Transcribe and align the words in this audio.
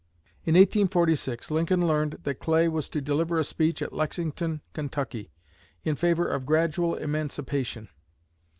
In 0.45 0.55
1846 0.55 1.51
Lincoln 1.51 1.85
learned 1.85 2.17
that 2.23 2.39
Clay 2.39 2.67
was 2.67 2.89
to 2.89 3.01
deliver 3.01 3.37
a 3.37 3.43
speech 3.43 3.83
at 3.83 3.93
Lexington, 3.93 4.61
Kentucky, 4.73 5.29
in 5.83 5.95
favor 5.95 6.27
of 6.27 6.47
gradual 6.47 6.95
emancipation. 6.95 7.87